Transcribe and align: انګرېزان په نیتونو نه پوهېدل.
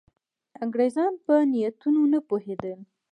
انګرېزان 0.63 1.11
په 1.25 1.33
نیتونو 1.51 2.01
نه 2.13 2.19
پوهېدل. 2.27 2.79